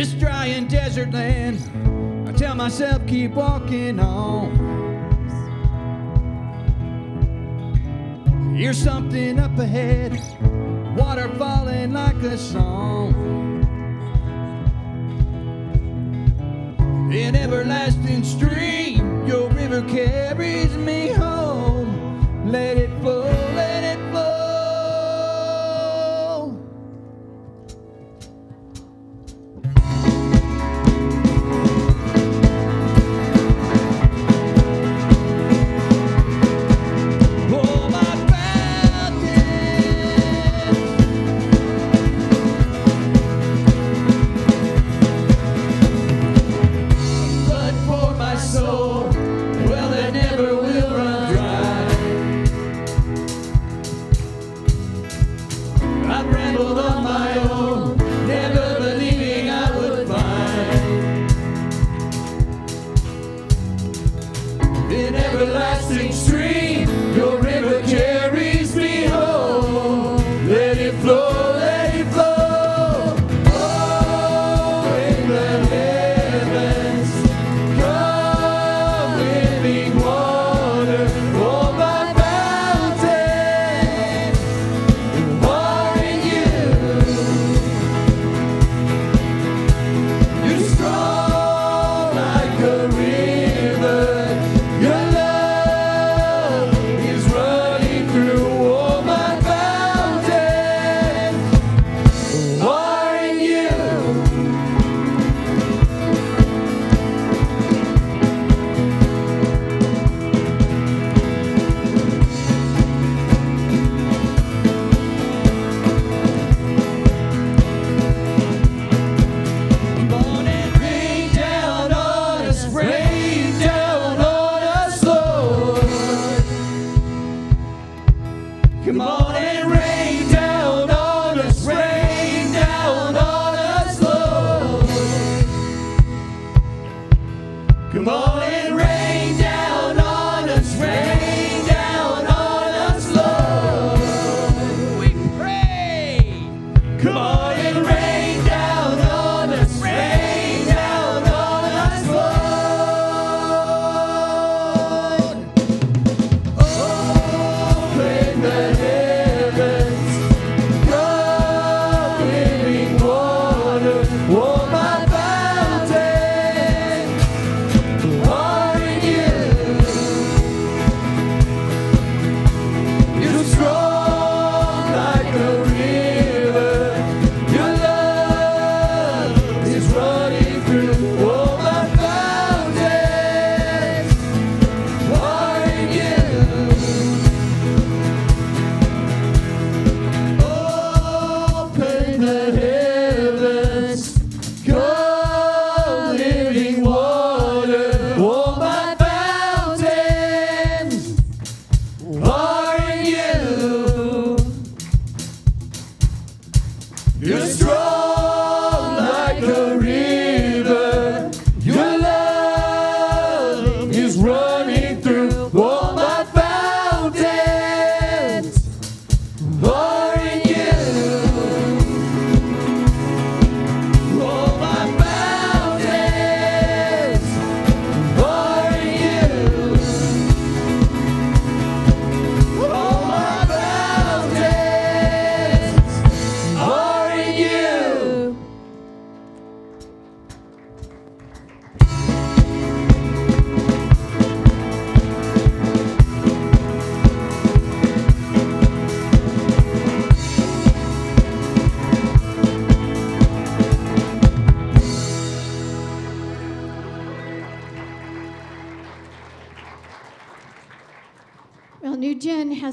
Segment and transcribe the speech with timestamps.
[0.00, 1.60] It's dry and desert land.
[2.26, 4.56] I tell myself, keep walking on.
[8.56, 10.18] Hear something up ahead,
[10.96, 13.12] water falling like a song.
[17.12, 22.50] An everlasting stream, your river carries me home.
[22.50, 23.24] Let it flow,
[23.54, 23.89] let it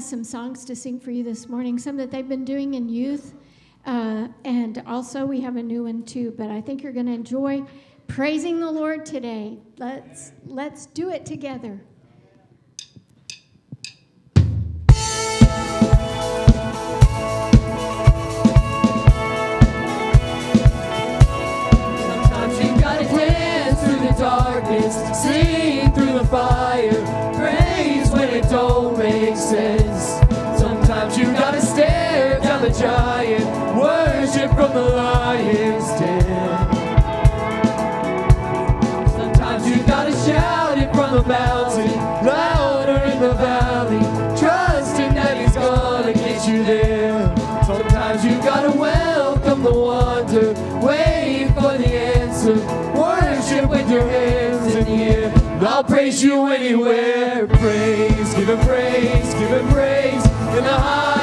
[0.08, 3.34] some songs to sing for you this morning, some that they've been doing in youth.
[3.84, 7.12] Uh, and also, we have a new one too, but I think you're going to
[7.12, 7.62] enjoy
[8.06, 9.58] praising the Lord today.
[9.76, 11.80] Let's, let's do it together.
[22.00, 26.92] Sometimes you gotta dance through the darkness, sing through the fire,
[27.34, 29.77] praise when it don't make sense.
[41.22, 41.90] the mountain,
[42.24, 43.98] louder in the valley,
[44.38, 47.34] trusting that He's gonna get you there.
[47.64, 52.54] Sometimes you gotta welcome the wonder, wait for the answer,
[52.96, 55.32] worship with your hands in the air.
[55.60, 57.46] I'll praise you anywhere.
[57.48, 60.24] Praise, give it praise, give it praise
[60.56, 61.17] in the high.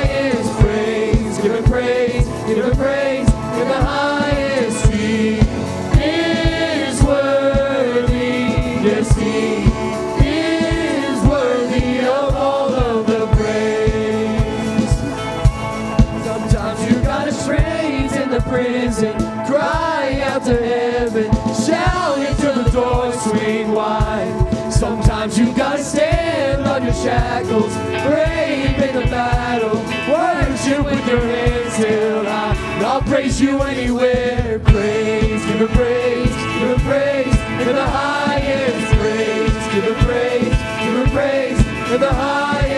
[18.50, 24.72] prison, cry out to heaven, shout into the door, swing wide.
[24.72, 27.74] Sometimes you gotta stand on your shackles,
[28.06, 29.78] brave in the battle,
[30.12, 32.56] worship with your hands till high.
[32.84, 34.60] I'll praise you anywhere.
[34.60, 40.96] Praise, give Him praise, give Him praise, in the highest praise, give Him praise, give
[40.96, 41.60] Him praise,
[41.92, 42.75] in the highest.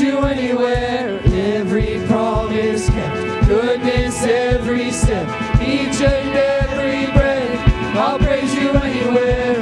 [0.00, 1.20] you anywhere.
[1.24, 5.28] Every promise kept, goodness every step,
[5.60, 7.96] each and every breath.
[7.96, 9.53] I'll praise you anywhere.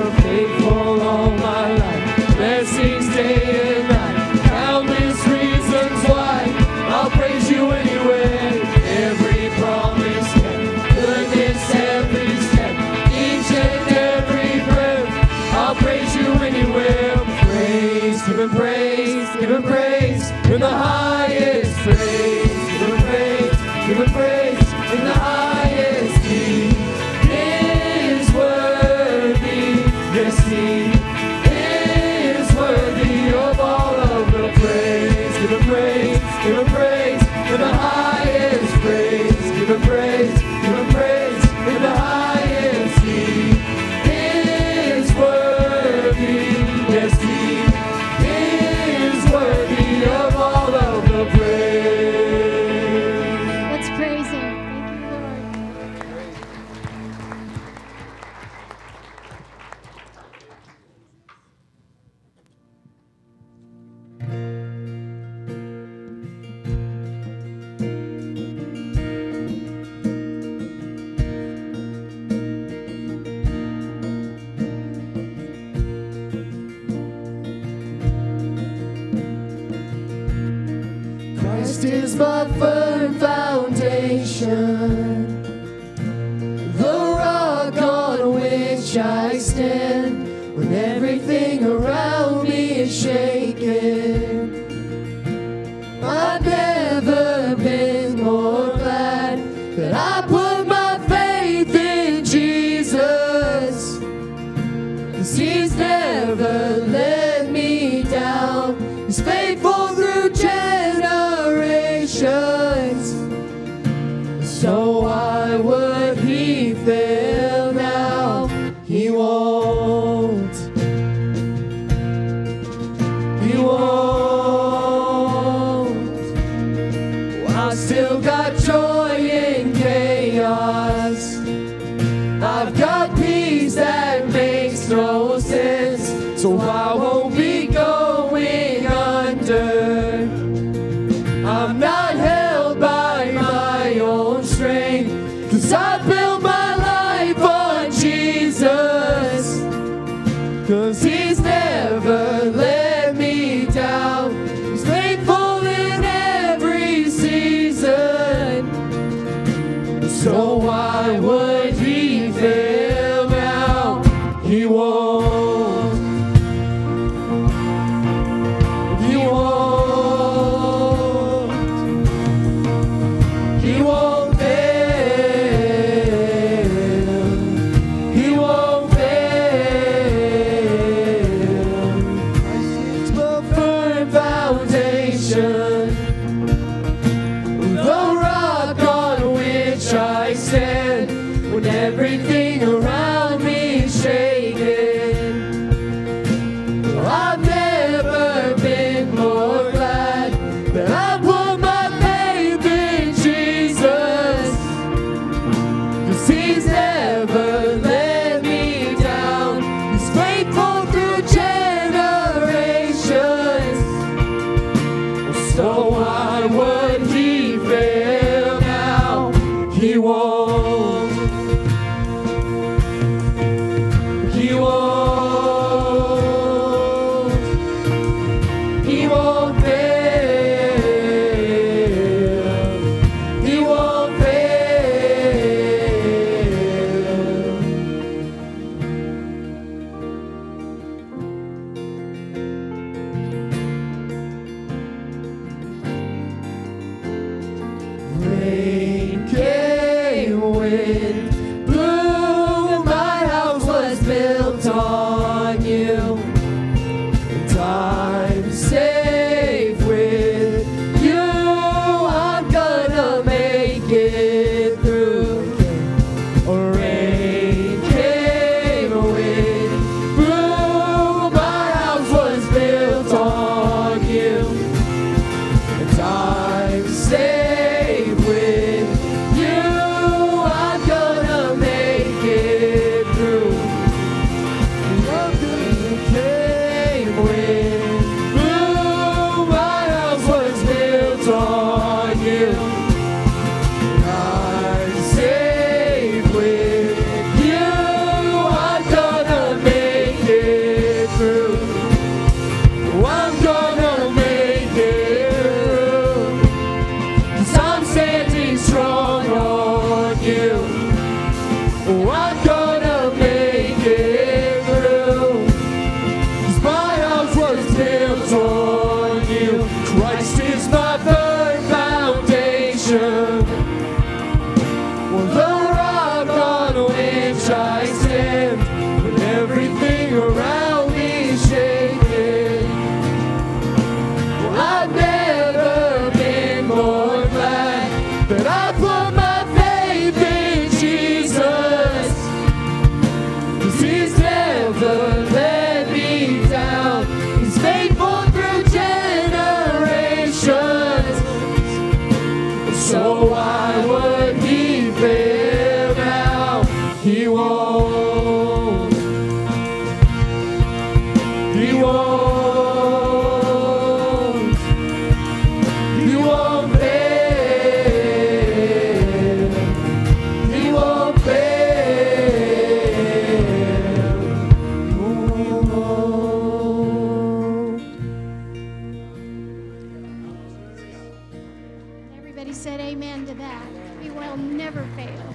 [384.32, 385.34] will never fail.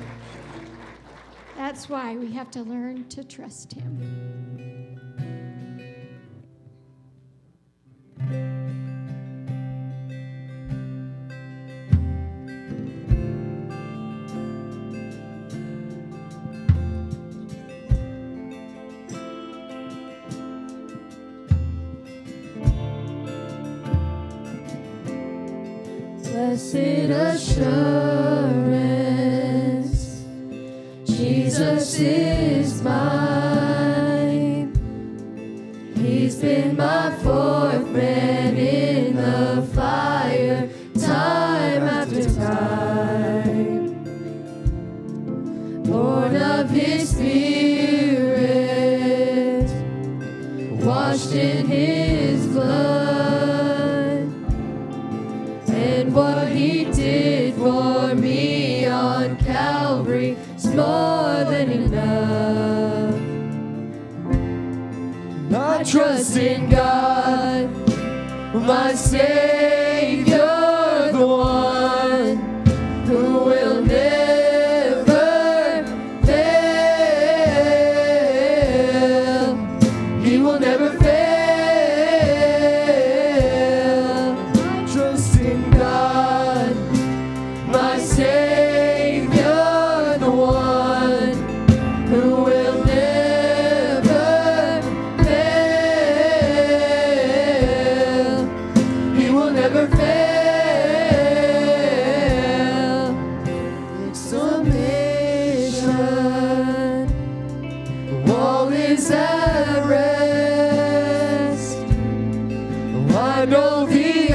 [1.56, 4.57] That's why we have to learn to trust Him.
[109.12, 111.78] at rest.
[111.78, 114.34] Oh, I know the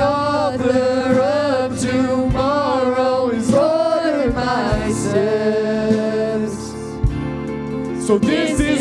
[1.81, 6.57] tomorrow is ordering my steps.
[8.07, 8.72] So this is.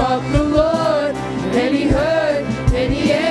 [0.00, 1.14] Sought the Lord,
[1.60, 3.29] and He heard, and He answered.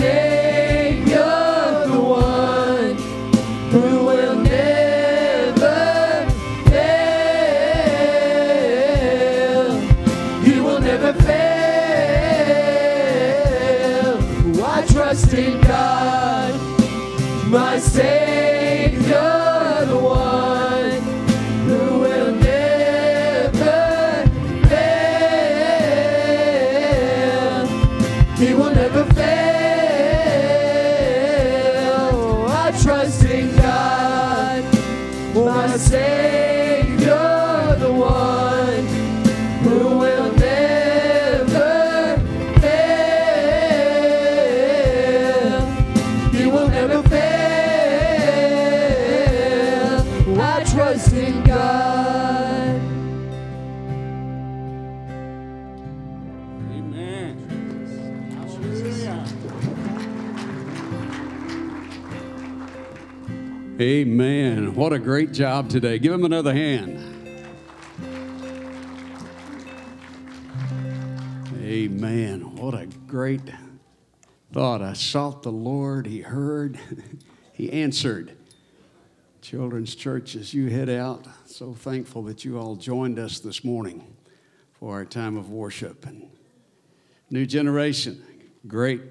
[0.00, 0.39] My
[64.00, 64.74] Amen.
[64.76, 65.98] What a great job today.
[65.98, 66.96] Give him another hand.
[71.58, 72.56] Amen.
[72.56, 73.42] What a great
[74.54, 74.80] thought.
[74.80, 76.80] I sought the Lord, He heard,
[77.52, 78.38] He answered.
[79.42, 84.16] Children's Church, as you head out, so thankful that you all joined us this morning
[84.72, 86.06] for our time of worship.
[86.06, 86.30] And
[87.28, 88.24] new generation,
[88.66, 89.02] great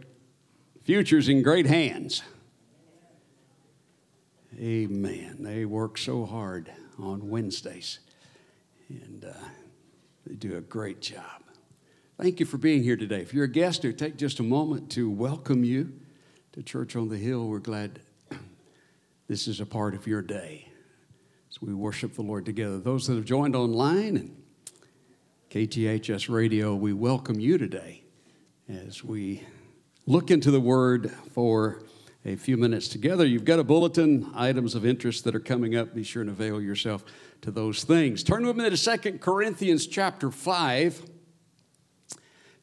[0.82, 2.23] futures in great hands.
[4.60, 5.38] Amen.
[5.39, 8.00] They work so hard on Wednesdays,
[8.89, 9.45] and uh,
[10.28, 11.43] they do a great job.
[12.17, 13.22] Thank you for being here today.
[13.22, 15.93] If you're a guest here, take just a moment to welcome you
[16.52, 17.48] to Church on the Hill.
[17.48, 18.02] We're glad
[19.30, 20.67] this is a part of your day
[21.50, 22.80] as we worship the Lord together.
[22.80, 24.43] Those that have joined online and
[25.52, 28.04] KTHS Radio, we welcome you today
[28.67, 29.41] as we
[30.06, 31.82] look into the Word for
[32.25, 33.25] a few minutes together.
[33.25, 35.93] You've got a bulletin, items of interest that are coming up.
[35.95, 37.03] Be sure and avail yourself
[37.41, 38.23] to those things.
[38.23, 41.01] Turn with me to Second Corinthians chapter 5.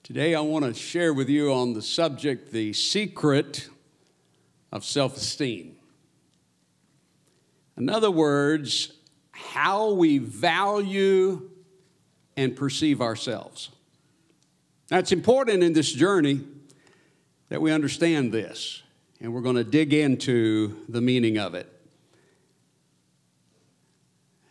[0.02, 3.68] Today, I want to share with you on the subject, the secret
[4.70, 5.76] of self esteem.
[7.76, 8.92] In other words,
[9.32, 11.50] how we value
[12.36, 13.70] and perceive ourselves.
[14.90, 16.40] Now, it's important in this journey
[17.48, 18.82] that we understand this,
[19.20, 21.72] and we're going to dig into the meaning of it.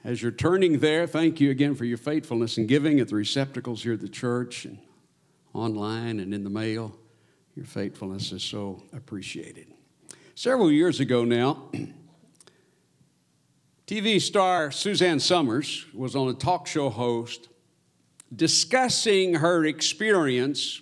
[0.03, 3.83] As you're turning there, thank you again for your faithfulness in giving at the receptacles
[3.83, 4.77] here at the church and
[5.53, 6.95] online and in the mail.
[7.55, 9.67] Your faithfulness is so appreciated.
[10.35, 11.69] Several years ago now,
[13.87, 17.49] TV star Suzanne Somers was on a talk show host
[18.35, 20.81] discussing her experience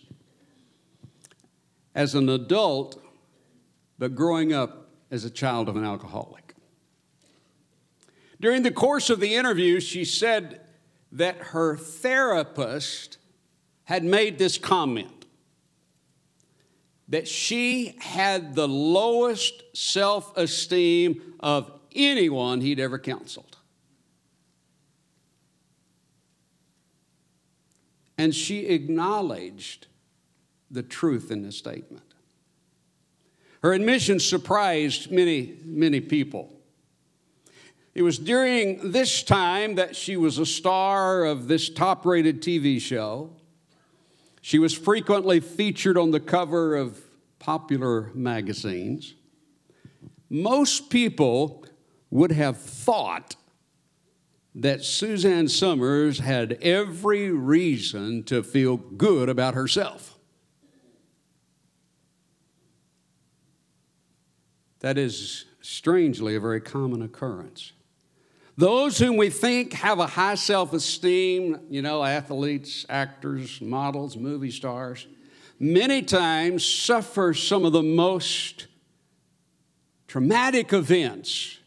[1.93, 3.02] as an adult,
[4.03, 6.55] but growing up as a child of an alcoholic.
[8.41, 10.59] During the course of the interview, she said
[11.13, 13.17] that her therapist
[13.85, 15.25] had made this comment
[17.07, 23.55] that she had the lowest self esteem of anyone he'd ever counseled.
[28.17, 29.87] And she acknowledged
[30.69, 32.12] the truth in the statement.
[33.63, 36.51] Her admission surprised many, many people.
[37.95, 42.81] It was during this time that she was a star of this top rated TV
[42.81, 43.29] show.
[44.41, 46.99] She was frequently featured on the cover of
[47.39, 49.13] popular magazines.
[50.29, 51.65] Most people
[52.09, 53.37] would have thought
[54.55, 60.12] that Suzanne Somers had every reason to feel good about herself.
[64.83, 67.71] That is strangely a very common occurrence.
[68.57, 74.51] Those whom we think have a high self esteem, you know, athletes, actors, models, movie
[74.51, 75.07] stars,
[75.57, 78.67] many times suffer some of the most
[80.05, 81.59] traumatic events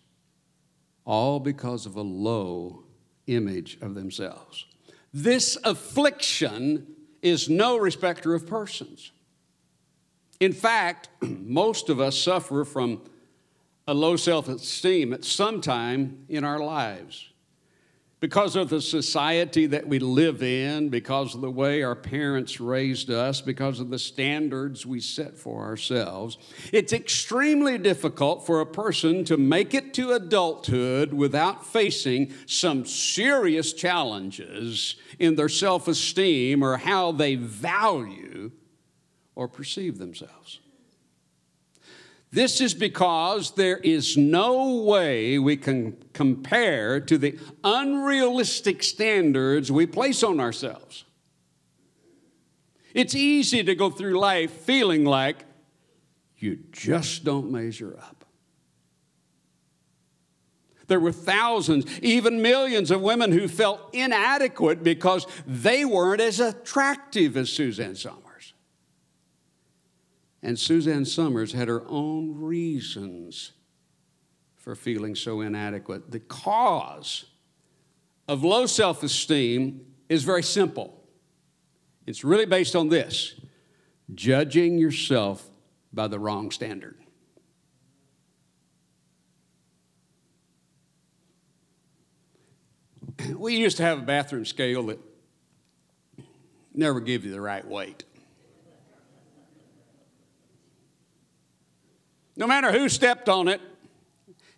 [1.07, 2.85] all because of a low
[3.29, 4.67] image of themselves.
[5.15, 6.87] This affliction
[7.23, 9.11] is no respecter of persons.
[10.41, 13.03] In fact, most of us suffer from
[13.87, 17.31] a low self esteem at some time in our lives.
[18.19, 23.11] Because of the society that we live in, because of the way our parents raised
[23.11, 26.39] us, because of the standards we set for ourselves,
[26.73, 33.75] it's extremely difficult for a person to make it to adulthood without facing some serious
[33.75, 38.51] challenges in their self esteem or how they value
[39.37, 40.59] or perceive themselves.
[42.33, 49.87] This is because there is no way we can compare to the unrealistic standards we
[49.87, 51.05] place on ourselves.
[52.93, 55.45] It's easy to go through life feeling like
[56.39, 58.25] you just don't measure up.
[60.89, 67.37] There were thousands, even millions of women who felt inadequate because they weren't as attractive
[67.37, 68.26] as Suzanne Somers.
[70.47, 73.51] And Suzanne Somers had her own reasons
[74.55, 76.13] for feeling so inadequate.
[76.13, 77.25] The cause
[78.29, 81.03] of low self esteem is very simple
[82.07, 83.35] it's really based on this
[84.15, 85.45] judging yourself
[85.93, 86.97] by the wrong standard.
[93.35, 95.01] We used to have a bathroom scale that
[96.73, 98.05] never gave you the right weight.
[102.37, 103.61] No matter who stepped on it.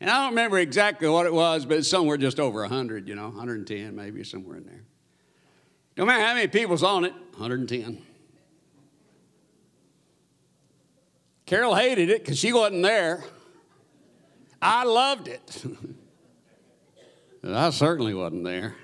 [0.00, 3.14] And I don't remember exactly what it was, but it's somewhere just over 100, you
[3.14, 4.84] know, 110 maybe, somewhere in there.
[5.96, 8.00] No matter how many people's on it, 110.
[11.46, 13.24] Carol hated it because she wasn't there.
[14.60, 15.64] I loved it.
[17.44, 18.76] I certainly wasn't there.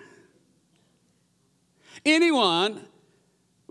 [2.05, 2.87] Anyone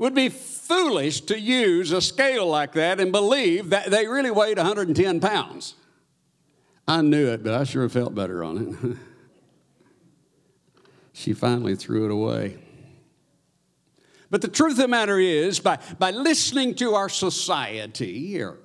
[0.04, 4.58] would be foolish to use a scale like that and believe that they really weighed
[4.58, 5.76] 110 pounds.
[6.86, 8.98] I knew it, but I sure felt better on it.
[11.13, 12.58] she finally threw it away.
[14.30, 18.58] But the truth of the matter is, by, by listening to our society or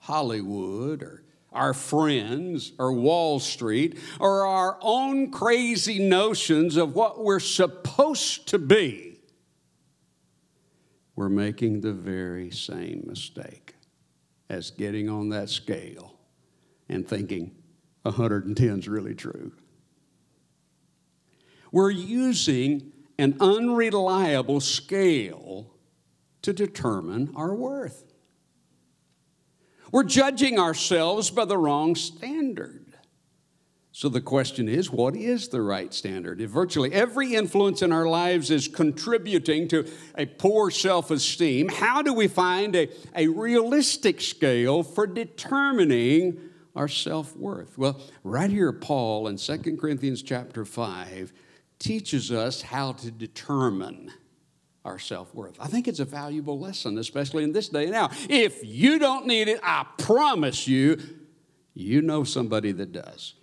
[0.00, 7.40] Hollywood or our friends or Wall Street or our own crazy notions of what we're
[7.40, 9.13] supposed to be,
[11.16, 13.74] we're making the very same mistake
[14.50, 16.18] as getting on that scale
[16.88, 17.54] and thinking
[18.02, 19.52] 110 is really true.
[21.72, 25.72] We're using an unreliable scale
[26.42, 28.12] to determine our worth.
[29.90, 32.83] We're judging ourselves by the wrong standard.
[33.96, 36.40] So the question is what is the right standard?
[36.40, 42.02] If virtually every influence in our lives is contributing to a poor self esteem, how
[42.02, 46.40] do we find a, a realistic scale for determining
[46.74, 47.78] our self worth?
[47.78, 51.32] Well, right here, Paul in 2 Corinthians chapter 5
[51.78, 54.12] teaches us how to determine
[54.84, 55.56] our self worth.
[55.60, 58.10] I think it's a valuable lesson, especially in this day and now.
[58.28, 61.00] If you don't need it, I promise you,
[61.74, 63.34] You know somebody that does,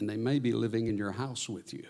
[0.00, 1.86] and they may be living in your house with you,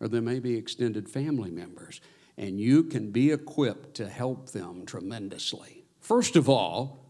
[0.00, 2.00] or they may be extended family members,
[2.36, 5.84] and you can be equipped to help them tremendously.
[6.00, 7.04] First of all,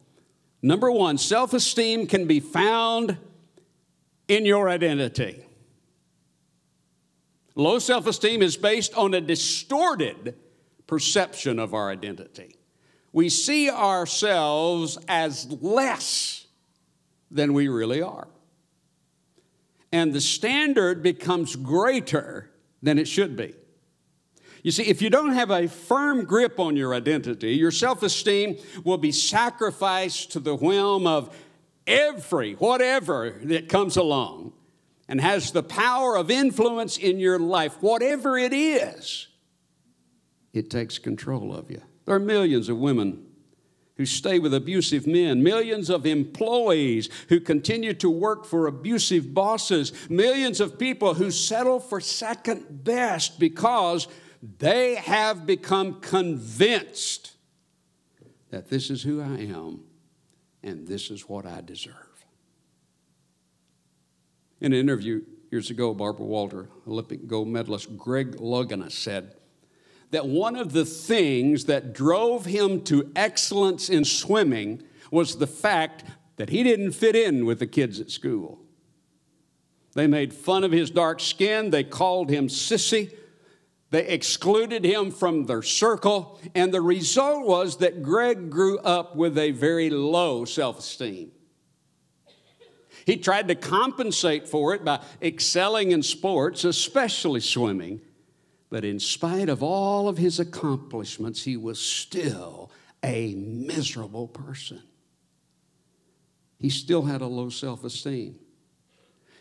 [0.62, 3.19] number one, self esteem can be found
[4.27, 5.45] in your identity.
[7.55, 10.37] Low self esteem is based on a distorted
[10.87, 12.55] perception of our identity.
[13.12, 16.47] We see ourselves as less
[17.31, 18.29] than we really are.
[19.92, 22.51] And the standard becomes greater
[22.83, 23.55] than it should be.
[24.62, 28.57] You see, if you don't have a firm grip on your identity, your self esteem
[28.85, 31.35] will be sacrificed to the whim of
[31.87, 34.53] every, whatever that comes along
[35.09, 39.29] and has the power of influence in your life, whatever it is,
[40.53, 41.81] it takes control of you.
[42.05, 43.28] There are millions of women
[43.99, 49.93] who stay with abusive men, millions of employees who continue to work for abusive bosses,
[50.09, 54.07] millions of people who settle for second best because
[54.59, 57.33] they have become convinced
[58.51, 59.81] that this is who I am
[60.63, 61.95] and this is what I deserve.
[64.61, 69.35] In an interview years ago, Barbara Walter, Olympic gold medalist Greg Louganis said
[70.11, 76.05] that one of the things that drove him to excellence in swimming was the fact
[76.37, 78.61] that he didn't fit in with the kids at school.
[79.94, 83.12] They made fun of his dark skin, they called him sissy.
[83.90, 89.38] They excluded him from their circle, and the result was that Greg grew up with
[89.38, 91.33] a very low self esteem.
[93.07, 98.03] He tried to compensate for it by excelling in sports, especially swimming.
[98.70, 102.70] But in spite of all of his accomplishments, he was still
[103.02, 104.83] a miserable person.
[106.59, 108.37] He still had a low self esteem.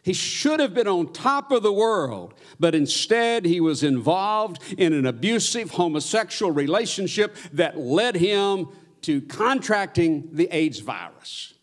[0.04, 4.94] He should have been on top of the world, but instead he was involved in
[4.94, 8.68] an abusive homosexual relationship that led him
[9.02, 11.54] to contracting the AIDS virus.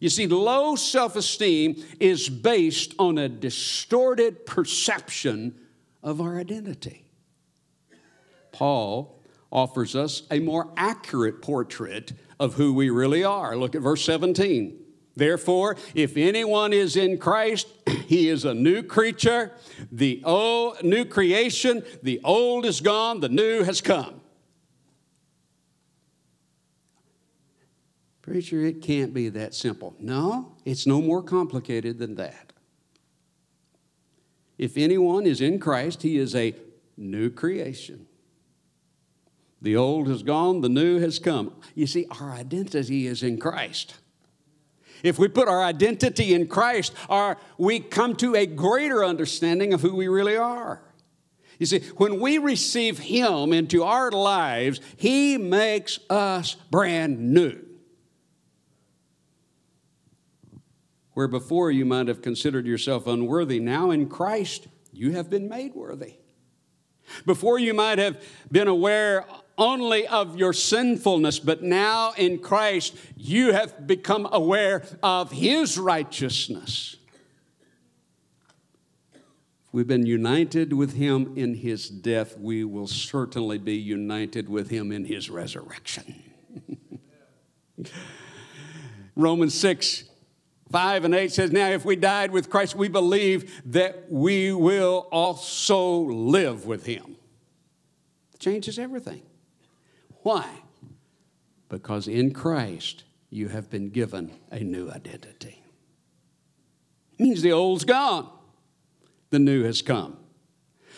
[0.00, 5.54] You see, low self esteem is based on a distorted perception
[6.06, 7.04] of our identity.
[8.52, 13.56] Paul offers us a more accurate portrait of who we really are.
[13.56, 14.78] Look at verse 17.
[15.16, 17.66] Therefore, if anyone is in Christ,
[18.06, 19.52] he is a new creature,
[19.90, 24.20] the old, new creation, the old is gone, the new has come.
[28.22, 29.96] Preacher, it can't be that simple.
[29.98, 32.52] No, it's no more complicated than that.
[34.58, 36.54] If anyone is in Christ, he is a
[36.96, 38.06] new creation.
[39.60, 41.52] The old has gone, the new has come.
[41.74, 43.94] You see, our identity is in Christ.
[45.02, 49.82] If we put our identity in Christ, our, we come to a greater understanding of
[49.82, 50.82] who we really are.
[51.58, 57.65] You see, when we receive Him into our lives, He makes us brand new.
[61.16, 65.74] Where before you might have considered yourself unworthy, now in Christ you have been made
[65.74, 66.16] worthy.
[67.24, 69.24] Before you might have been aware
[69.56, 76.96] only of your sinfulness, but now in Christ you have become aware of His righteousness.
[79.72, 84.92] We've been united with Him in His death, we will certainly be united with Him
[84.92, 86.22] in His resurrection.
[89.16, 90.10] Romans 6
[90.70, 95.08] 5 and 8 says, Now, if we died with Christ, we believe that we will
[95.12, 97.16] also live with him.
[98.34, 99.22] It changes everything.
[100.22, 100.48] Why?
[101.68, 105.62] Because in Christ, you have been given a new identity.
[107.18, 108.28] It means the old's gone,
[109.30, 110.16] the new has come.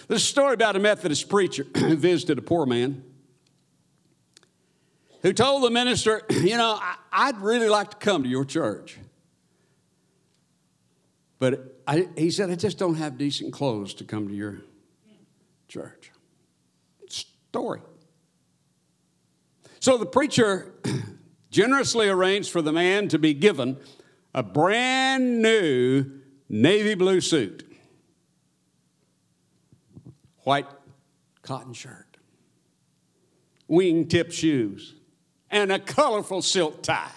[0.08, 3.04] There's a story about a Methodist preacher who visited a poor man
[5.22, 6.80] who told the minister, You know,
[7.12, 8.98] I'd really like to come to your church.
[11.38, 14.60] But I, he said, I just don't have decent clothes to come to your
[15.68, 16.10] church.
[17.08, 17.80] Story.
[19.80, 20.74] So the preacher
[21.50, 23.78] generously arranged for the man to be given
[24.34, 26.04] a brand new
[26.48, 27.64] navy blue suit,
[30.40, 30.66] white
[31.42, 32.18] cotton shirt,
[33.70, 34.94] wingtip shoes,
[35.50, 37.10] and a colorful silk tie.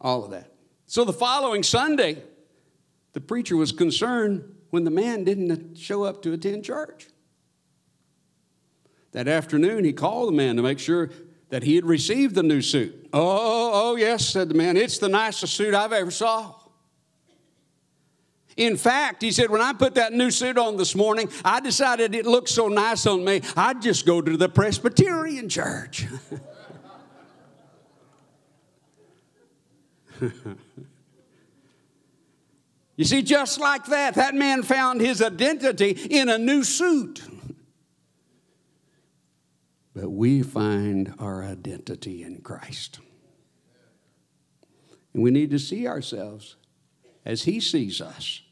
[0.00, 0.55] All of that.
[0.96, 2.22] So the following Sunday,
[3.12, 7.08] the preacher was concerned when the man didn't show up to attend church.
[9.12, 11.10] That afternoon, he called the man to make sure
[11.50, 13.10] that he had received the new suit.
[13.12, 16.54] Oh, oh, oh, yes, said the man, it's the nicest suit I've ever saw.
[18.56, 22.14] In fact, he said, when I put that new suit on this morning, I decided
[22.14, 26.06] it looked so nice on me, I'd just go to the Presbyterian church.
[32.96, 37.22] you see, just like that, that man found his identity in a new suit.
[39.96, 43.00] But we find our identity in Christ.
[45.14, 46.56] And we need to see ourselves
[47.24, 48.42] as He sees us.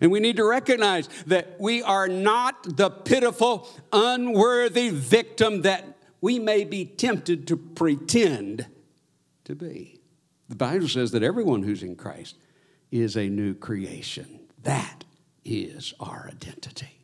[0.00, 6.38] And we need to recognize that we are not the pitiful, unworthy victim that we
[6.38, 8.66] may be tempted to pretend
[9.44, 9.97] to be.
[10.48, 12.36] The Bible says that everyone who's in Christ
[12.90, 14.40] is a new creation.
[14.62, 15.04] That
[15.44, 16.98] is our identity.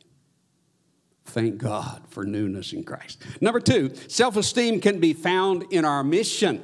[1.25, 3.21] Thank God for newness in Christ.
[3.41, 6.63] Number two, self esteem can be found in our mission.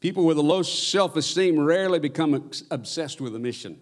[0.00, 3.80] People with a low self esteem rarely become obsessed with a mission.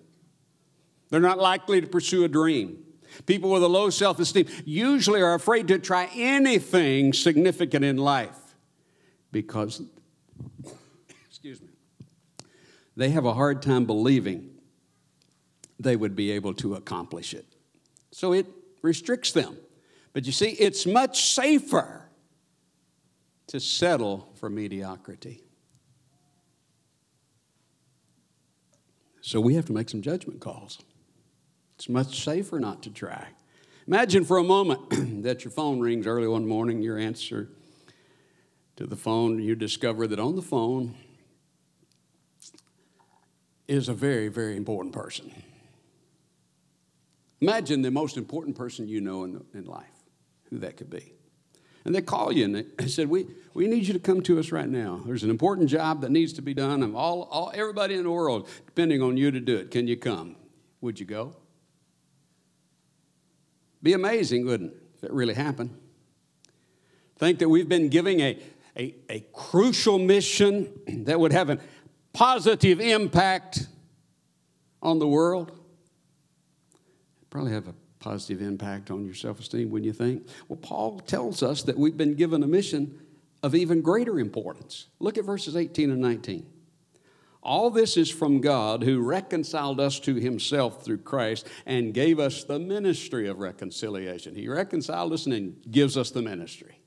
[1.10, 2.78] They're not likely to pursue a dream.
[3.26, 8.56] People with a low self esteem usually are afraid to try anything significant in life
[9.30, 9.82] because,
[12.96, 14.50] they have a hard time believing
[15.78, 17.46] they would be able to accomplish it.
[18.10, 18.46] So it
[18.82, 19.56] restricts them.
[20.12, 22.02] But you see, it's much safer
[23.48, 25.42] to settle for mediocrity.
[29.20, 30.78] So we have to make some judgment calls.
[31.76, 33.28] It's much safer not to try.
[33.86, 34.90] Imagine for a moment
[35.22, 37.48] that your phone rings early one morning, your answer
[38.76, 40.96] to the phone, you discover that on the phone
[43.68, 45.30] is a very, very important person.
[47.40, 49.86] Imagine the most important person you know in, in life,
[50.50, 51.12] who that could be.
[51.84, 54.52] And they call you and they said, we, we need you to come to us
[54.52, 55.00] right now.
[55.04, 58.10] There's an important job that needs to be done, and all, all, everybody in the
[58.10, 59.70] world depending on you to do it.
[59.72, 60.36] Can you come?
[60.80, 61.34] Would you go?
[63.82, 65.76] Be amazing, wouldn't it, if it really happened?
[67.16, 68.38] Think that we've been giving a,
[68.76, 71.58] a, a crucial mission that would have a
[72.12, 73.66] positive impact
[74.82, 75.52] on the world
[77.32, 80.28] probably have a positive impact on your self esteem, wouldn't you think?
[80.48, 83.00] Well, Paul tells us that we've been given a mission
[83.42, 84.88] of even greater importance.
[85.00, 86.46] Look at verses 18 and 19.
[87.42, 92.44] All this is from God who reconciled us to himself through Christ and gave us
[92.44, 94.34] the ministry of reconciliation.
[94.34, 96.81] He reconciled us and gives us the ministry.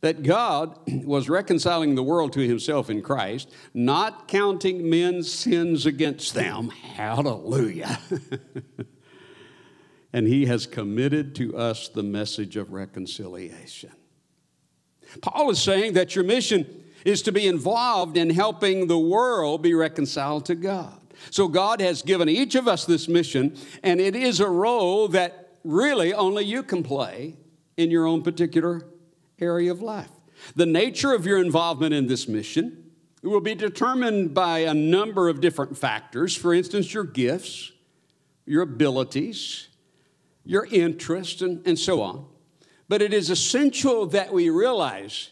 [0.00, 6.34] That God was reconciling the world to himself in Christ, not counting men's sins against
[6.34, 6.70] them.
[6.70, 7.98] Hallelujah.
[10.12, 13.90] and he has committed to us the message of reconciliation.
[15.20, 19.74] Paul is saying that your mission is to be involved in helping the world be
[19.74, 21.00] reconciled to God.
[21.30, 25.56] So God has given each of us this mission, and it is a role that
[25.64, 27.36] really only you can play
[27.76, 28.84] in your own particular
[29.40, 30.10] area of life.
[30.54, 32.84] The nature of your involvement in this mission
[33.22, 36.36] will be determined by a number of different factors.
[36.36, 37.72] For instance, your gifts,
[38.46, 39.68] your abilities,
[40.44, 42.26] your interests, and, and so on.
[42.88, 45.30] But it is essential that we realize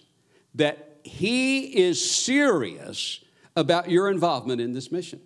[0.54, 5.20] that He is serious about your involvement in this mission.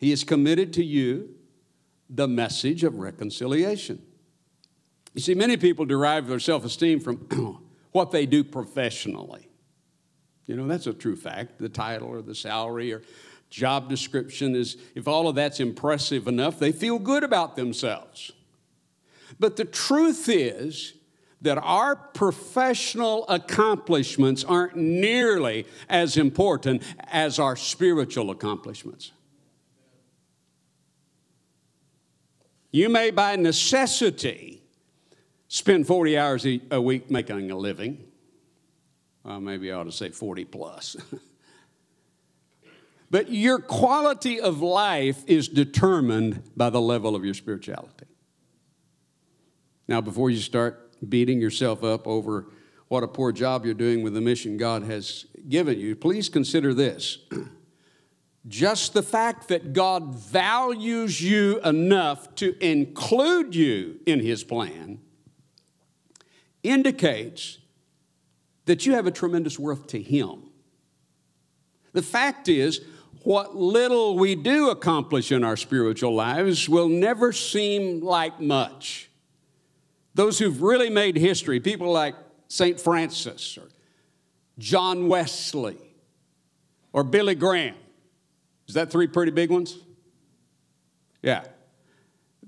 [0.00, 1.34] He is committed to you
[2.08, 4.02] the message of reconciliation.
[5.14, 7.16] You see, many people derive their self esteem from
[7.92, 9.48] what they do professionally.
[10.46, 11.58] You know, that's a true fact.
[11.58, 13.02] The title or the salary or
[13.50, 18.32] job description is, if all of that's impressive enough, they feel good about themselves.
[19.38, 20.94] But the truth is
[21.40, 29.12] that our professional accomplishments aren't nearly as important as our spiritual accomplishments.
[32.70, 34.57] You may, by necessity,
[35.48, 38.04] spend 40 hours a week making a living.
[39.24, 40.96] Well, maybe I ought to say 40 plus.
[43.10, 48.06] But your quality of life is determined by the level of your spirituality.
[49.86, 52.46] Now, before you start beating yourself up over
[52.88, 56.74] what a poor job you're doing with the mission God has given you, please consider
[56.74, 57.18] this.
[58.46, 65.00] Just the fact that God values you enough to include you in His plan
[66.68, 67.58] indicates
[68.66, 70.42] that you have a tremendous worth to Him.
[71.92, 72.80] The fact is,
[73.24, 79.10] what little we do accomplish in our spiritual lives will never seem like much.
[80.14, 82.14] those who've really made history, people like
[82.48, 82.80] St.
[82.80, 83.68] Francis or
[84.58, 85.78] John Wesley
[86.92, 87.76] or Billy Graham.
[88.66, 89.78] Is that three pretty big ones?
[91.22, 91.44] Yeah.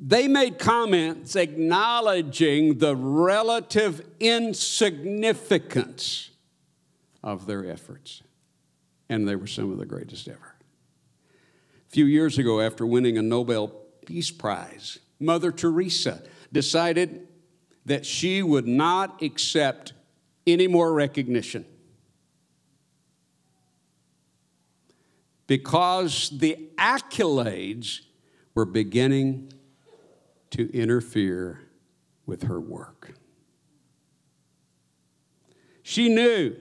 [0.03, 6.31] They made comments acknowledging the relative insignificance
[7.23, 8.23] of their efforts.
[9.11, 10.55] And they were some of the greatest ever.
[11.87, 13.69] A few years ago, after winning a Nobel
[14.07, 17.29] Peace Prize, Mother Teresa decided
[17.85, 19.93] that she would not accept
[20.47, 21.67] any more recognition.
[25.47, 28.01] Because the accolades
[28.55, 29.53] were beginning
[30.51, 31.61] to interfere
[32.27, 33.13] with her work.
[35.83, 36.57] She knew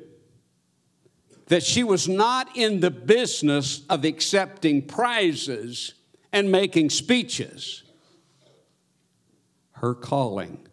[1.48, 5.94] that she was not in the business of accepting prizes
[6.32, 7.84] and making speeches.
[9.74, 10.68] Her calling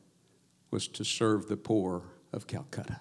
[0.70, 2.02] was to serve the poor
[2.32, 3.00] of Calcutta.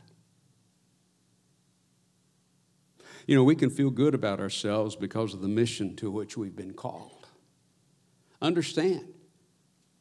[3.28, 6.56] You know, we can feel good about ourselves because of the mission to which we've
[6.56, 7.28] been called.
[8.42, 9.15] Understand,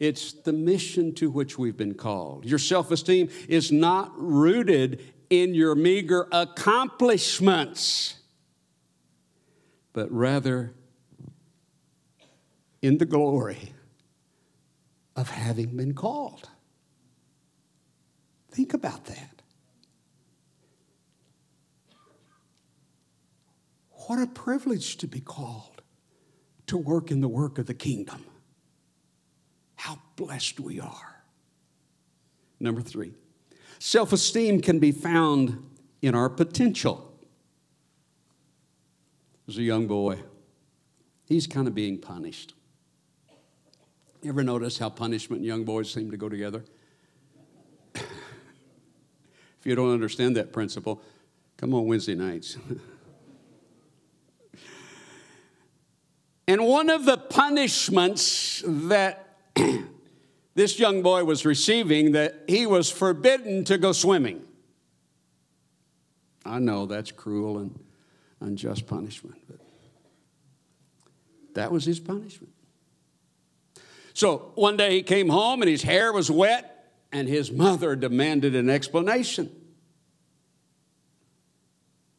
[0.05, 2.45] it's the mission to which we've been called.
[2.45, 8.17] Your self esteem is not rooted in your meager accomplishments,
[9.95, 10.75] but rather
[12.83, 13.73] in the glory
[15.17, 16.51] of having been called.
[18.51, 19.41] Think about that.
[24.07, 25.81] What a privilege to be called
[26.67, 28.23] to work in the work of the kingdom.
[30.17, 31.25] Blessed we are.
[32.61, 33.13] Number three,
[33.79, 35.71] self esteem can be found
[36.03, 37.13] in our potential.
[39.47, 40.21] There's a young boy,
[41.27, 42.55] he's kind of being punished.
[44.23, 46.65] You ever notice how punishment and young boys seem to go together?
[47.95, 48.05] if
[49.65, 51.03] you don't understand that principle,
[51.59, 52.57] come on Wednesday nights.
[56.49, 59.41] and one of the punishments that
[60.55, 64.43] this young boy was receiving that he was forbidden to go swimming.
[66.45, 67.79] I know that's cruel and
[68.41, 69.59] unjust punishment, but
[71.55, 72.53] that was his punishment.
[74.13, 76.71] So one day he came home and his hair was wet,
[77.11, 79.51] and his mother demanded an explanation.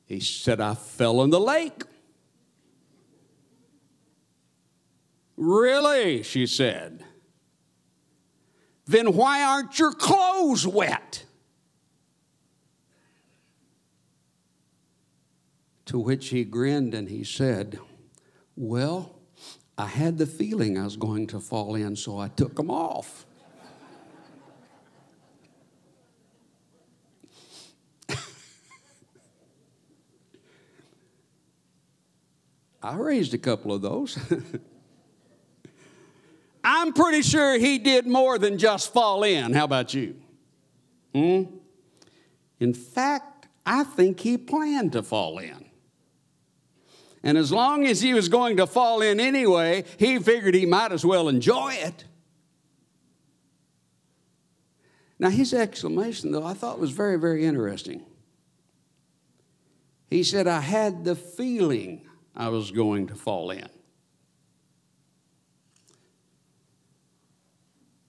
[0.05, 1.83] He said, I fell in the lake.
[5.35, 6.23] Really?
[6.23, 7.03] She said
[8.85, 11.25] then why aren't your clothes wet?
[15.85, 17.79] To which he grinned and he said,
[18.55, 19.15] Well,
[19.77, 23.25] I had the feeling I was going to fall in, so I took them off.
[32.81, 34.17] I raised a couple of those.
[36.67, 39.53] I'm pretty sure he did more than just fall in.
[39.53, 40.15] How about you?
[41.13, 41.43] Hmm?
[42.59, 45.65] In fact, I think he planned to fall in.
[47.21, 50.91] And as long as he was going to fall in anyway, he figured he might
[50.91, 52.05] as well enjoy it.
[55.19, 58.03] Now, his exclamation, though, I thought was very, very interesting.
[60.09, 63.69] He said, I had the feeling I was going to fall in.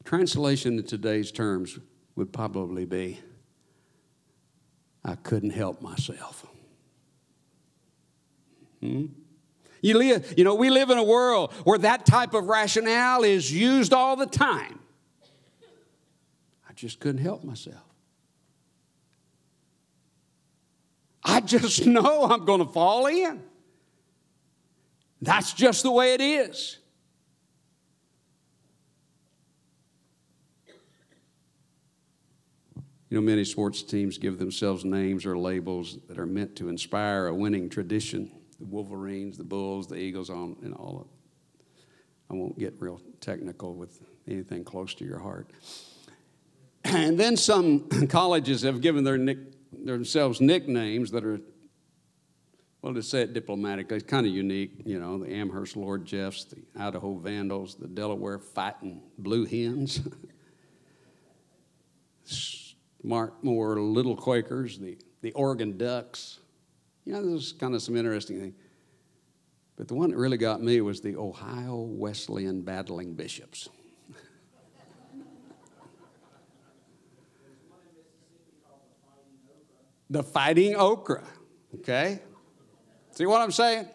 [0.06, 1.80] Translation in today's terms
[2.14, 3.18] would probably be
[5.04, 6.46] I couldn't help myself.
[8.80, 9.06] Hmm?
[9.82, 13.52] You, live, you know, we live in a world where that type of rationale is
[13.52, 14.78] used all the time.
[16.68, 17.82] I just couldn't help myself.
[21.24, 23.42] I just know I'm going to fall in.
[25.20, 26.78] That's just the way it is.
[33.16, 37.28] You know, many sports teams give themselves names or labels that are meant to inspire
[37.28, 38.30] a winning tradition.
[38.58, 41.06] The Wolverines, the Bulls, the Eagles, on and all of.
[42.30, 45.50] I won't get real technical with anything close to your heart.
[46.84, 49.38] And then some colleges have given their nick,
[49.72, 51.40] themselves nicknames that are,
[52.82, 54.72] well, to say it diplomatically, it's kind of unique.
[54.84, 60.06] You know, the Amherst Lord Jeffs, the Idaho Vandals, the Delaware Fighting Blue Hens.
[63.06, 66.40] Mark Moore, Little Quakers, the, the Oregon Ducks.
[67.04, 68.54] You know, there's kind of some interesting things.
[69.76, 73.68] But the one that really got me was the Ohio Wesleyan Battling Bishops.
[80.10, 81.22] the Fighting Okra,
[81.76, 82.20] okay?
[83.12, 83.88] See what I'm saying?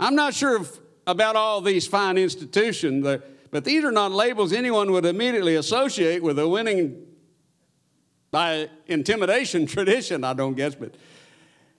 [0.00, 3.06] I'm not sure if, about all these fine institutions,
[3.52, 7.13] but these are not labels anyone would immediately associate with a winning
[8.34, 10.96] by intimidation tradition, I don't guess, but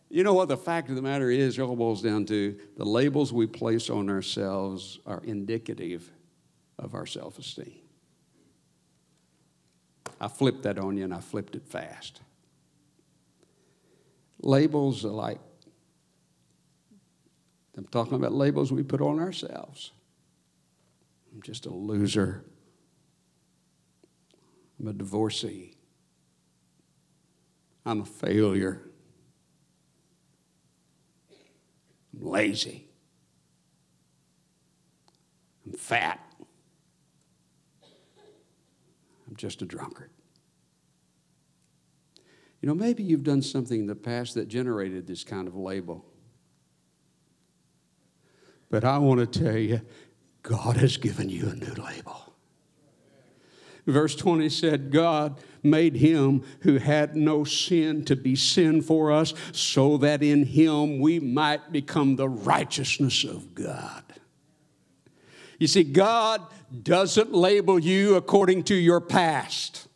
[0.09, 2.85] you know what the fact of the matter is, it all boils down to the
[2.85, 6.09] labels we place on ourselves are indicative
[6.79, 7.81] of our self esteem.
[10.21, 12.21] I flipped that on you and I flipped it fast.
[14.39, 15.41] Labels are like,
[17.75, 19.91] I'm talking about labels we put on ourselves.
[21.33, 22.45] I'm just a loser.
[24.79, 25.74] I'm a divorcee.
[27.85, 28.81] I'm a failure.
[32.13, 32.87] I'm lazy.
[35.65, 36.19] I'm fat.
[39.27, 40.09] I'm just a drunkard.
[42.61, 46.05] You know, maybe you've done something in the past that generated this kind of label.
[48.69, 49.81] But I want to tell you,
[50.41, 52.34] God has given you a new label.
[53.85, 59.33] Verse 20 said, God made him who had no sin to be sin for us,
[59.51, 64.03] so that in him we might become the righteousness of God.
[65.59, 66.41] You see, God
[66.83, 69.87] doesn't label you according to your past.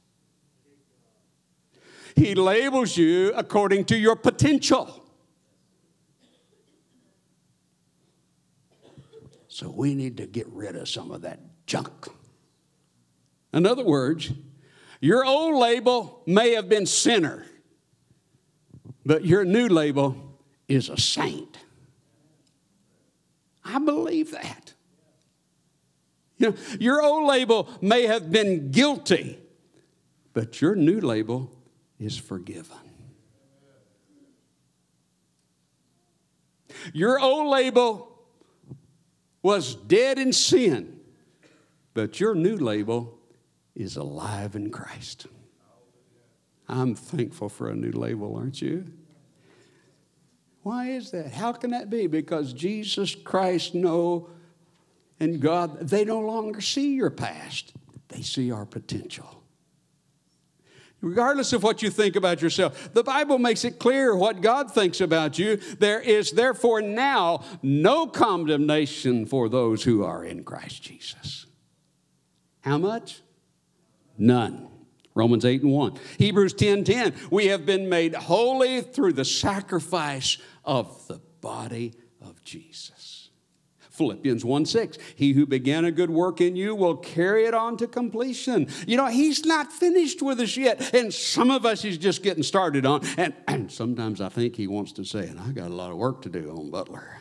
[2.16, 5.04] He labels you according to your potential.
[9.48, 12.08] So we need to get rid of some of that junk.
[13.54, 14.32] In other words,
[15.02, 17.46] your old label may have been sinner,
[19.06, 20.38] but your new label
[20.68, 21.58] is a saint.
[23.64, 24.74] I believe that.
[26.38, 29.40] You know, your old label may have been guilty,
[30.34, 31.52] but your new label
[32.00, 32.78] is forgiven.
[36.94, 38.20] Your old label
[39.42, 41.00] was dead in sin,
[41.94, 43.19] but your new label
[43.80, 45.26] is alive in Christ.
[46.68, 48.86] I'm thankful for a new label, aren't you?
[50.62, 51.32] Why is that?
[51.32, 52.06] How can that be?
[52.06, 54.30] Because Jesus Christ know
[55.20, 57.74] and God, they no longer see your past.
[58.10, 59.44] They see our potential.
[61.02, 65.00] Regardless of what you think about yourself, the Bible makes it clear what God thinks
[65.00, 65.56] about you.
[65.56, 71.46] There is therefore now no condemnation for those who are in Christ Jesus.
[72.62, 73.22] How much?
[74.20, 74.68] None.
[75.16, 75.98] Romans 8 and 1.
[76.18, 77.14] Hebrews 10 10.
[77.32, 83.30] We have been made holy through the sacrifice of the body of Jesus.
[84.00, 84.98] Philippians 1 6.
[85.16, 88.70] He who began a good work in you will carry it on to completion.
[88.88, 90.94] You know, he's not finished with us yet.
[90.94, 93.02] And some of us he's just getting started on.
[93.18, 95.98] And, and sometimes I think he wants to say, and I got a lot of
[95.98, 97.18] work to do on Butler.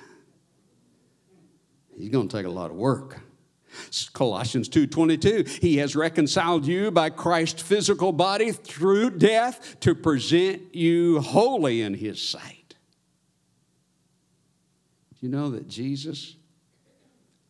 [1.97, 3.19] He's going to take a lot of work.
[4.13, 11.21] Colossians 2:22 He has reconciled you by Christ's physical body through death to present you
[11.21, 12.75] holy in his sight.
[15.11, 16.37] Do you know that Jesus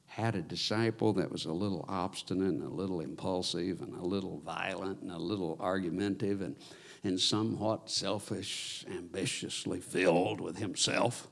[0.06, 4.40] had a disciple that was a little obstinate and a little impulsive and a little
[4.40, 6.56] violent and a little argumentative and,
[7.04, 11.28] and somewhat selfish, ambitiously filled with himself?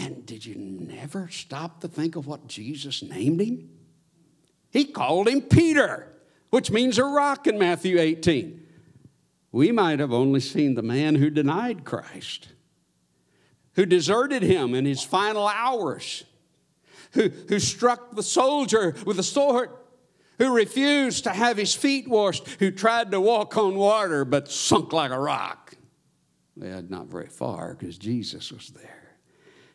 [0.00, 3.68] And did you never stop to think of what Jesus named him?
[4.70, 6.10] He called him Peter,
[6.48, 8.66] which means a rock in Matthew 18.
[9.52, 12.48] We might have only seen the man who denied Christ,
[13.74, 16.24] who deserted him in his final hours,
[17.12, 19.68] who, who struck the soldier with a sword,
[20.38, 24.94] who refused to have his feet washed, who tried to walk on water but sunk
[24.94, 25.74] like a rock.
[26.56, 28.99] Well, not very far because Jesus was there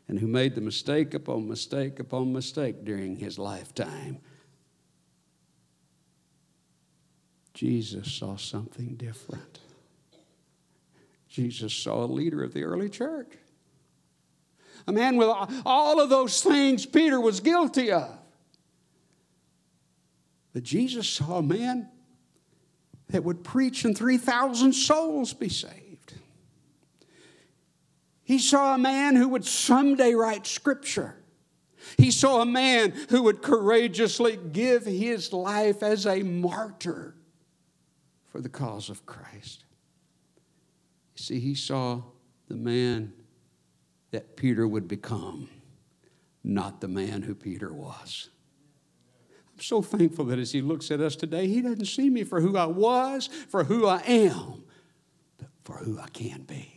[0.07, 4.19] and who made the mistake upon mistake upon mistake during his lifetime.
[7.53, 9.59] Jesus saw something different.
[11.29, 13.31] Jesus saw a leader of the early church.
[14.87, 15.29] A man with
[15.65, 18.19] all of those things Peter was guilty of.
[20.53, 21.89] But Jesus saw a man
[23.09, 25.84] that would preach and 3,000 souls be saved.
[28.25, 31.15] He saw a man who would someday write scripture.
[31.97, 37.15] He saw a man who would courageously give his life as a martyr
[38.25, 39.63] for the cause of Christ.
[41.15, 42.01] You see, he saw
[42.47, 43.13] the man
[44.09, 45.47] that Peter would become,
[46.43, 48.29] not the man who Peter was.
[49.53, 52.41] I'm so thankful that as He looks at us today, He doesn't see me for
[52.41, 54.63] who I was, for who I am,
[55.37, 56.74] but for who I can be.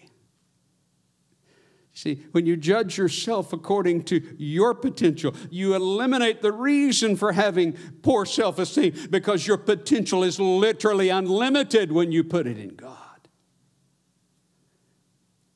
[1.99, 7.73] See, when you judge yourself according to your potential, you eliminate the reason for having
[8.03, 12.95] poor self esteem because your potential is literally unlimited when you put it in God.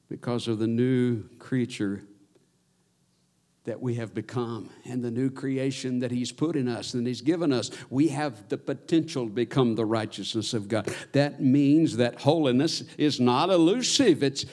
[0.09, 2.03] Because of the new creature
[3.62, 7.20] that we have become and the new creation that He's put in us and He's
[7.20, 10.93] given us, we have the potential to become the righteousness of God.
[11.12, 14.45] That means that holiness is not elusive, it's,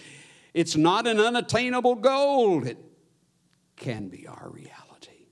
[0.54, 2.66] it's not an unattainable goal.
[2.66, 2.78] It
[3.76, 5.28] can be our reality.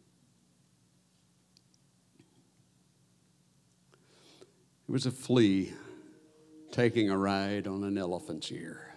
[4.88, 5.74] It was a flea
[6.72, 8.94] taking a ride on an elephant's ear.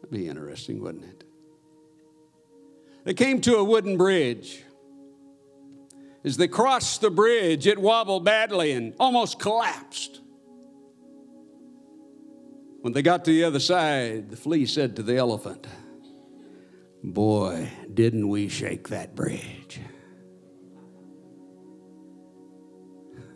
[0.00, 1.24] That'd be interesting, wouldn't it?
[3.04, 4.64] They came to a wooden bridge.
[6.24, 10.20] As they crossed the bridge, it wobbled badly and almost collapsed.
[12.84, 15.66] When they got to the other side, the flea said to the elephant,
[17.02, 19.80] Boy, didn't we shake that bridge.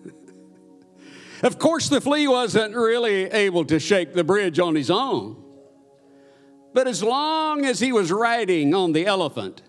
[1.42, 5.42] of course, the flea wasn't really able to shake the bridge on his own.
[6.74, 9.62] But as long as he was riding on the elephant,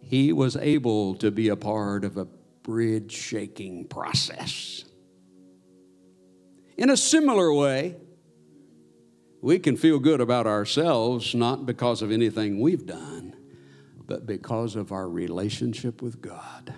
[0.00, 2.24] he was able to be a part of a
[2.64, 4.86] bridge shaking process.
[6.76, 7.96] In a similar way,
[9.40, 13.34] we can feel good about ourselves not because of anything we've done,
[14.06, 16.74] but because of our relationship with God.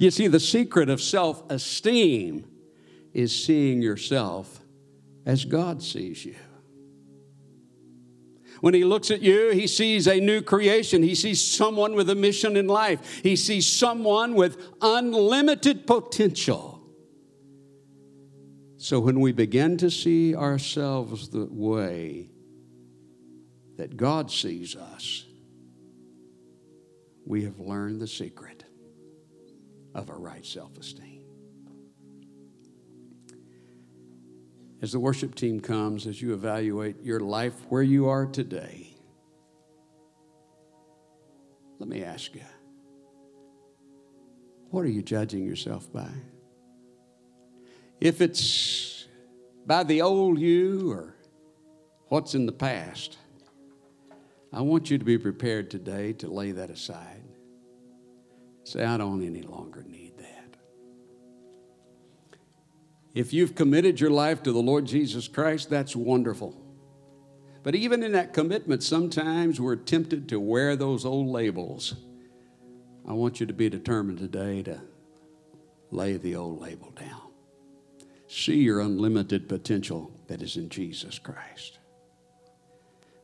[0.00, 2.46] You see, the secret of self esteem
[3.12, 4.60] is seeing yourself
[5.24, 6.36] as God sees you.
[8.60, 11.02] When he looks at you, he sees a new creation.
[11.02, 13.20] He sees someone with a mission in life.
[13.22, 16.75] He sees someone with unlimited potential.
[18.78, 22.28] So when we begin to see ourselves the way
[23.76, 25.24] that God sees us,
[27.24, 28.64] we have learned the secret
[29.94, 31.16] of a right self esteem.
[34.82, 38.94] as the worship team comes, as you evaluate your life where you are today,
[41.78, 42.42] let me ask you
[44.70, 46.10] what are you judging yourself by?
[48.00, 49.06] If it's
[49.66, 51.16] by the old you or
[52.08, 53.18] what's in the past,
[54.52, 57.22] I want you to be prepared today to lay that aside.
[58.64, 60.18] Say, I don't any longer need.
[60.18, 60.56] That.
[63.14, 66.54] If you've committed your life to the Lord Jesus Christ, that's wonderful.
[67.62, 71.94] But even in that commitment, sometimes we're tempted to wear those old labels.
[73.08, 74.80] I want you to be determined today to
[75.90, 77.25] lay the old label down.
[78.38, 81.78] See your unlimited potential that is in Jesus Christ.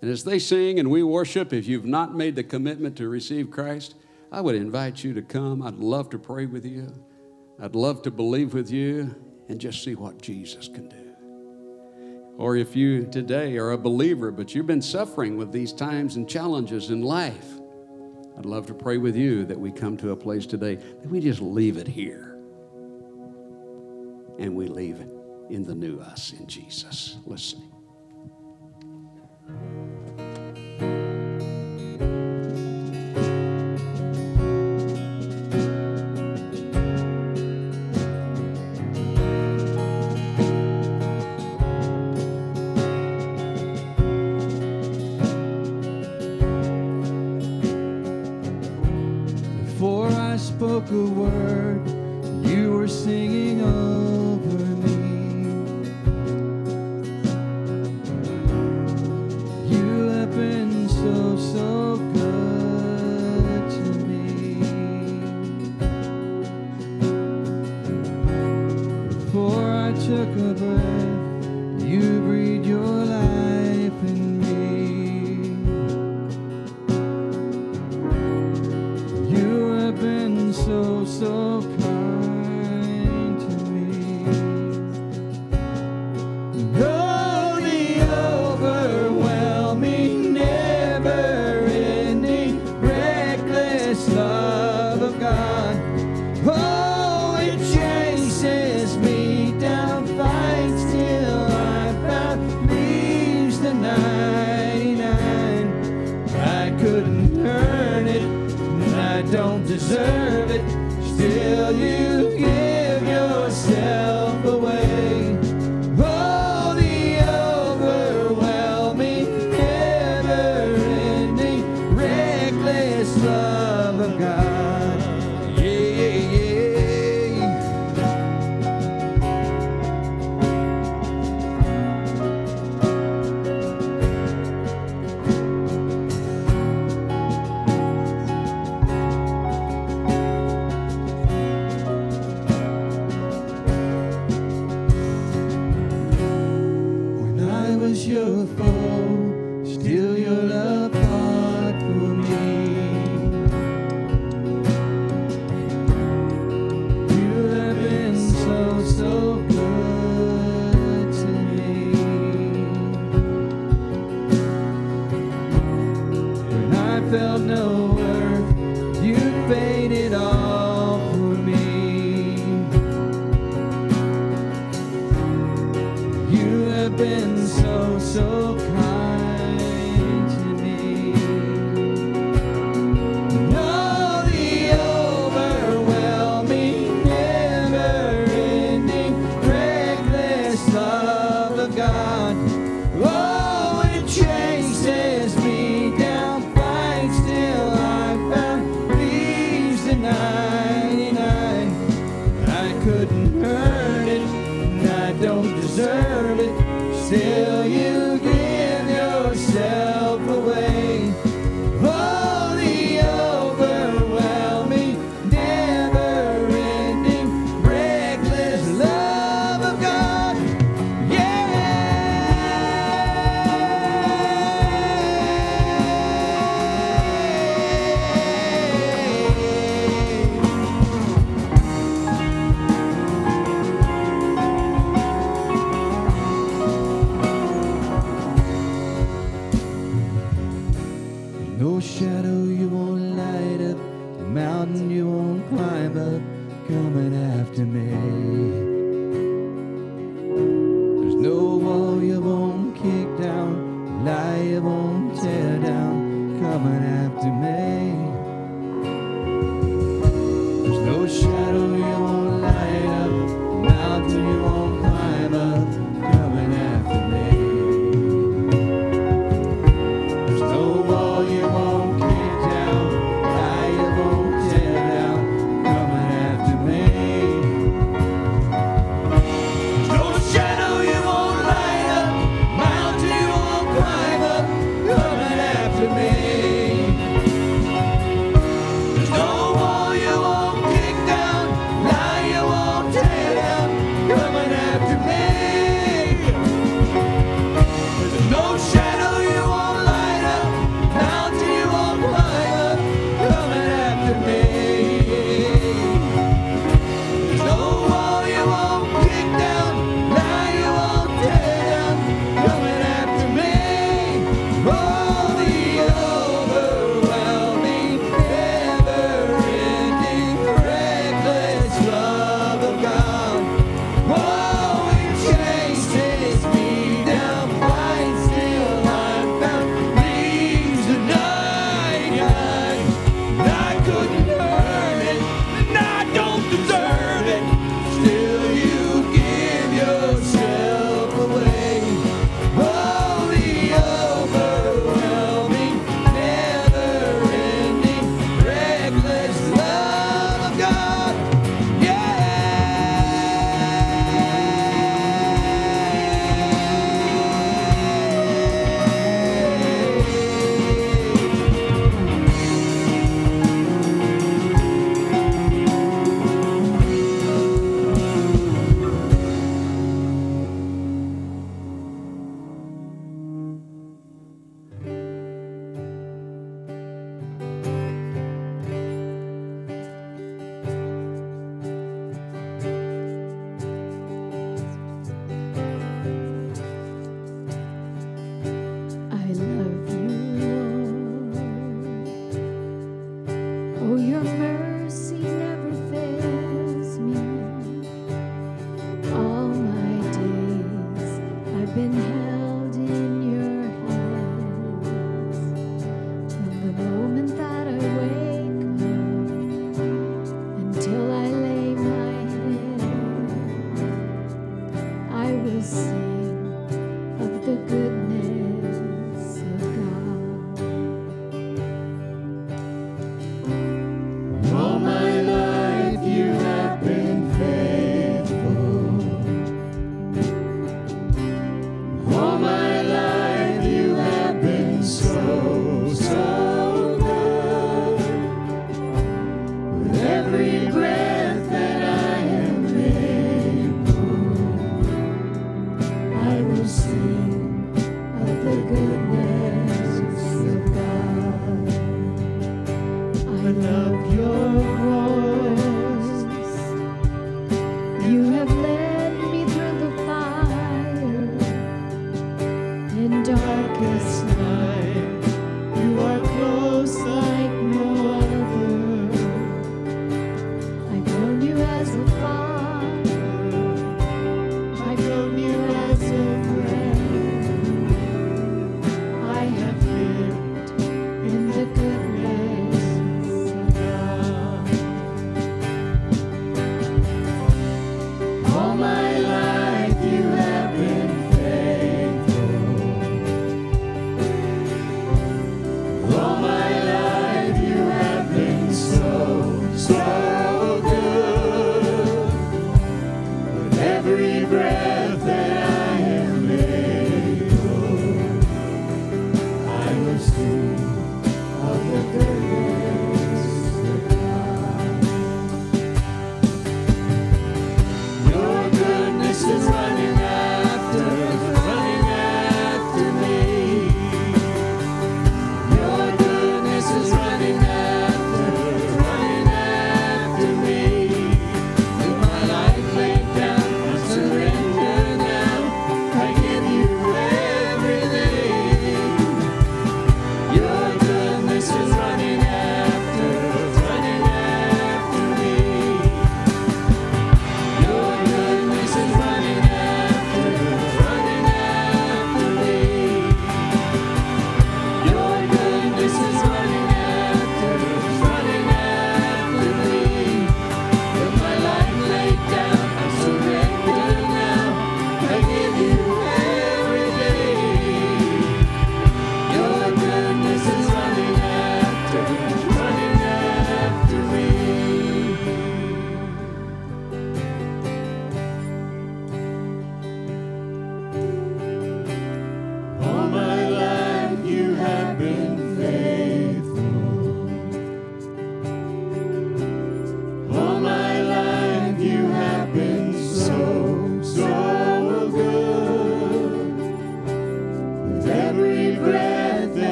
[0.00, 3.50] And as they sing and we worship, if you've not made the commitment to receive
[3.50, 3.96] Christ,
[4.30, 5.62] I would invite you to come.
[5.62, 6.94] I'd love to pray with you.
[7.60, 9.12] I'd love to believe with you
[9.48, 12.36] and just see what Jesus can do.
[12.38, 16.28] Or if you today are a believer, but you've been suffering with these times and
[16.28, 17.48] challenges in life,
[18.38, 21.18] I'd love to pray with you that we come to a place today that we
[21.18, 22.29] just leave it here
[24.40, 25.00] and we leave
[25.50, 27.18] in the new us in Jesus.
[27.26, 27.70] Let's sing.
[50.36, 51.88] spoke a word,
[52.46, 54.19] you were singing over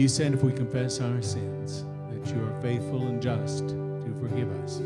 [0.00, 4.50] You said if we confess our sins, that you are faithful and just to forgive
[4.64, 4.80] us.